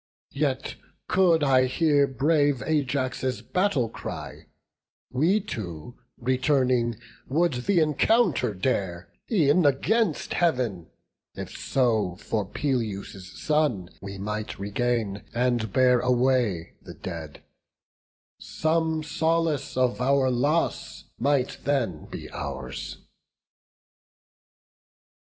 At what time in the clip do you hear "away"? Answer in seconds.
15.99-16.73